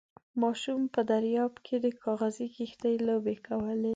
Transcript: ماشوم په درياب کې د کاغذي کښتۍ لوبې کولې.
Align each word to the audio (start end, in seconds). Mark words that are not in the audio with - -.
ماشوم 0.41 0.81
په 0.93 1.01
درياب 1.11 1.53
کې 1.65 1.75
د 1.85 1.87
کاغذي 2.03 2.47
کښتۍ 2.55 2.95
لوبې 3.07 3.35
کولې. 3.47 3.89